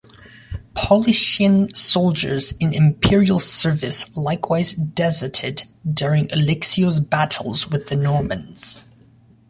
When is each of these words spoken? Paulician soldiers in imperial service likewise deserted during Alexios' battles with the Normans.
Paulician 0.75 1.77
soldiers 1.77 2.53
in 2.53 2.73
imperial 2.73 3.37
service 3.37 4.17
likewise 4.17 4.73
deserted 4.73 5.65
during 5.87 6.25
Alexios' 6.29 7.07
battles 7.07 7.69
with 7.69 7.85
the 7.85 7.95
Normans. 7.97 8.85